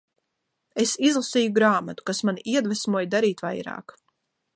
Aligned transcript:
Es 0.83 0.93
izlasīju 1.09 1.51
grāmatu, 1.57 2.05
kas 2.11 2.21
mani 2.29 2.45
iedvesmoja 2.55 3.11
darīt 3.15 3.45
vairāk. 3.49 3.95